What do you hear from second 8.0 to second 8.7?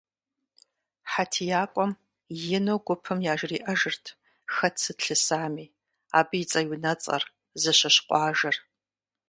къуажэр.